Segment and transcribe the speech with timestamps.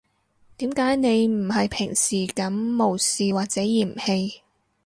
[0.57, 4.39] 點解你唔係平時噉無視或者嫌棄